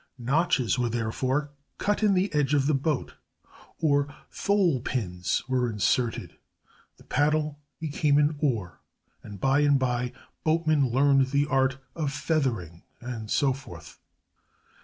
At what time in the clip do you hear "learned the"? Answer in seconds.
10.89-11.45